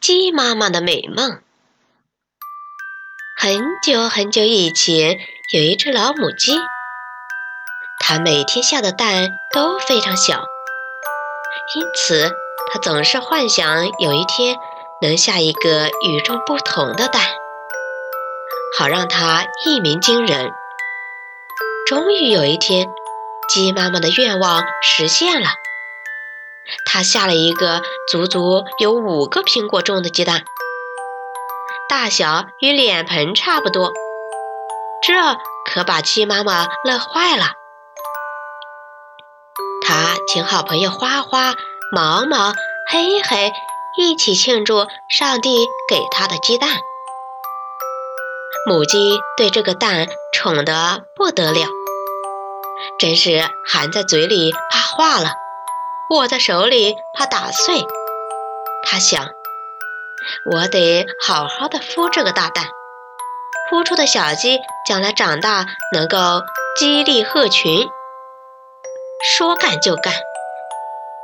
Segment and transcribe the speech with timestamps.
[0.00, 1.42] 鸡妈妈的美梦。
[3.38, 5.18] 很久很久以前，
[5.52, 6.58] 有一只老母鸡，
[8.00, 10.46] 它每天下的蛋都非常小，
[11.76, 12.32] 因此
[12.72, 14.56] 它总是幻想有一天
[15.02, 17.22] 能下一个与众不同的蛋，
[18.78, 20.50] 好让它一鸣惊人。
[21.86, 22.88] 终于有一天，
[23.50, 25.48] 鸡妈妈的愿望实现了。
[26.84, 30.44] 它下了一个足足有五个苹果重的鸡蛋，
[31.88, 33.92] 大小与脸盆差不多。
[35.02, 35.14] 这
[35.64, 37.52] 可把鸡妈妈乐坏了。
[39.82, 41.54] 它请好朋友花花、
[41.90, 42.52] 毛毛、
[42.90, 43.52] 黑黑
[43.98, 46.68] 一起庆祝上帝给他的鸡蛋。
[48.66, 51.66] 母鸡对这个蛋宠得不得了。
[52.98, 55.32] 真是含在嘴里怕化了，
[56.10, 57.84] 握在手里怕打碎。
[58.82, 59.28] 他想，
[60.52, 62.64] 我得好好的孵这个大蛋，
[63.70, 66.42] 孵出的小鸡将来长大能够
[66.76, 67.88] 激励鹤群。
[69.22, 70.12] 说干就干，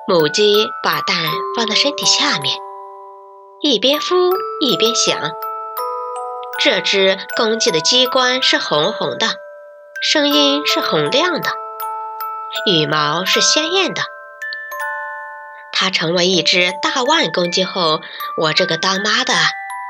[0.07, 1.17] 母鸡把蛋
[1.57, 2.57] 放在身体下面，
[3.63, 5.19] 一边孵一边想：
[6.63, 9.27] 这只公鸡的鸡冠是红红的，
[10.01, 11.51] 声音是洪亮的。
[12.71, 14.03] 羽毛是鲜艳的，
[15.79, 18.01] 它成为一只大万公鸡后，
[18.41, 19.35] 我这个当妈的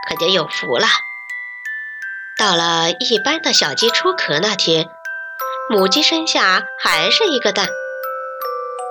[0.09, 0.87] 可就有福了。
[2.37, 4.89] 到了一般的小鸡出壳那天，
[5.70, 7.69] 母鸡生下还是一个蛋，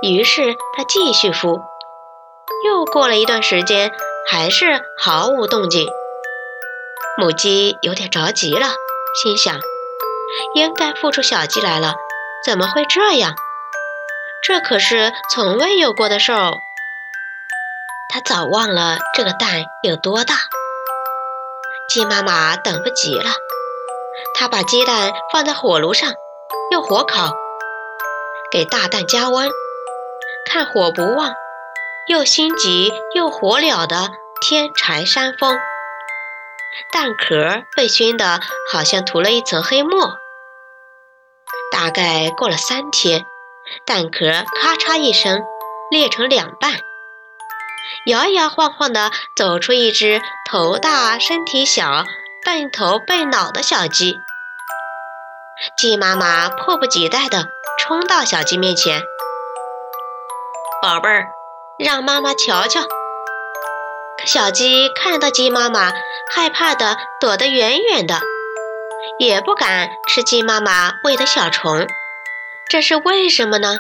[0.02, 1.62] 于是它继续孵。
[2.64, 3.92] 又过了一段时间，
[4.32, 5.86] 还是毫无动静。
[7.18, 8.68] 母鸡有点着急了，
[9.22, 9.60] 心想：
[10.56, 11.96] 应该孵出小鸡来了，
[12.46, 13.36] 怎么会这样？
[14.42, 16.54] 这可是从未有过的事儿，
[18.16, 20.36] 他早忘了这个蛋有多大。
[21.90, 23.30] 鸡妈妈等不及了，
[24.34, 26.14] 她把鸡蛋放在火炉上，
[26.72, 27.34] 用火烤，
[28.50, 29.50] 给大蛋加温。
[30.50, 31.34] 看火不旺，
[32.08, 35.60] 又心急又火燎的天柴山风，
[36.94, 38.40] 蛋壳被熏得
[38.72, 40.14] 好像涂了一层黑墨。
[41.70, 43.26] 大概过了三天。
[43.86, 45.44] 蛋壳咔嚓一声
[45.92, 46.72] 裂成两半，
[48.06, 52.06] 摇摇晃晃地走出一只头大身体小、
[52.46, 54.20] 笨头笨脑的小鸡。
[55.76, 57.48] 鸡妈妈迫不及待地
[57.80, 59.02] 冲到小鸡面前
[60.84, 61.26] ：“宝贝儿，
[61.80, 62.82] 让妈妈瞧瞧。”
[64.24, 65.92] 小鸡看到鸡妈妈，
[66.32, 68.22] 害怕地躲得远远的，
[69.18, 71.88] 也不敢吃鸡妈妈喂的小虫。
[72.70, 73.80] 这是为什么呢？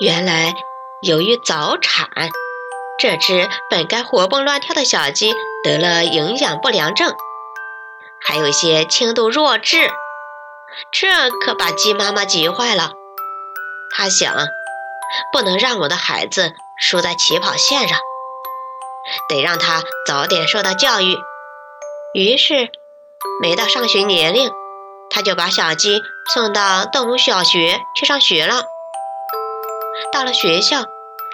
[0.00, 0.54] 原来，
[1.02, 2.08] 由于早产，
[2.98, 5.32] 这只本该活蹦乱跳的小鸡
[5.62, 7.14] 得了营养不良症，
[8.20, 9.88] 还有一些轻度弱智。
[10.92, 12.92] 这可把鸡妈妈急坏了。
[13.94, 14.34] 她想，
[15.32, 17.98] 不能让我的孩子输在起跑线上，
[19.28, 21.16] 得让他早点受到教育。
[22.14, 22.70] 于是，
[23.40, 24.50] 没到上学年龄。
[25.10, 26.02] 他就把小鸡
[26.34, 28.64] 送到动物小学去上学了。
[30.12, 30.84] 到了学校，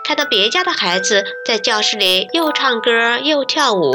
[0.06, 3.92] 看到别家的孩子在教室里又唱歌又跳舞，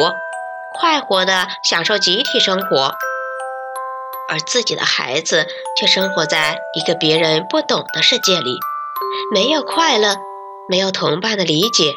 [0.73, 2.93] 快活地享受集体生活，
[4.29, 5.47] 而自己的孩子
[5.79, 8.59] 却生活在一个别人不懂的世界里，
[9.33, 10.15] 没有快乐，
[10.67, 11.93] 没有同伴的理解。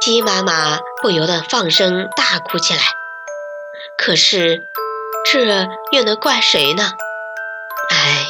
[0.00, 2.80] 鸡妈妈不由得放声大哭起来。
[3.98, 4.66] 可是。
[5.26, 6.92] 这又能怪谁呢？
[7.88, 8.23] 哎。